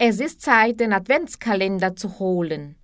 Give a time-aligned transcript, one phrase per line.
[0.00, 2.77] Es ist Zeit, den Adventskalender zu holen.